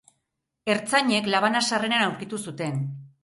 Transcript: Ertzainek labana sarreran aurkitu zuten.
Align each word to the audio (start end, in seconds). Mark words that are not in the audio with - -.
Ertzainek 0.75 1.29
labana 1.35 1.63
sarreran 1.71 2.05
aurkitu 2.07 2.43
zuten. 2.47 2.81